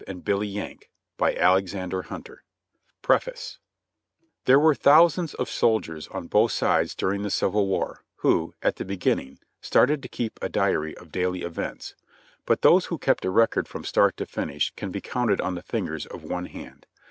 The 0.07 0.13
Why 0.13 0.13
and 0.15 0.25
the 0.25 0.87
Wherefore, 1.27 1.61
711 1.67 2.37
PREFACE 3.03 3.59
There 4.45 4.59
were 4.59 4.73
thousands 4.73 5.35
of 5.35 5.47
soldiers 5.47 6.07
on 6.07 6.25
both 6.25 6.51
sides 6.53 6.95
during 6.95 7.21
the 7.21 7.29
Civil 7.29 7.67
War, 7.67 8.03
who, 8.15 8.55
at 8.63 8.77
the 8.77 8.83
beginning, 8.83 9.37
started 9.61 10.01
to 10.01 10.09
keep 10.09 10.39
a 10.41 10.49
diary 10.49 10.97
of 10.97 11.11
daily 11.11 11.43
events, 11.43 11.93
but 12.47 12.63
those 12.63 12.85
who 12.87 12.97
kept 12.97 13.25
a 13.25 13.29
record 13.29 13.67
from 13.67 13.83
start 13.85 14.17
to 14.17 14.25
finish 14.25 14.73
can 14.75 14.89
be 14.89 15.01
counted 15.01 15.39
on 15.39 15.53
the 15.53 15.61
fingers 15.61 16.07
of 16.07 16.23
one 16.23 16.47
hand. 16.47 16.87